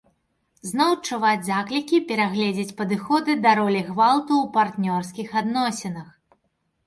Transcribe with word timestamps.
Зноў 0.69 0.93
чуваць 1.07 1.45
заклікі 1.49 1.97
перагледзець 2.11 2.73
падыходы 2.79 3.31
да 3.43 3.51
ролі 3.61 3.81
гвалту 3.89 4.33
ў 4.39 4.45
партнёрскіх 4.55 5.27
адносінах. 5.43 6.09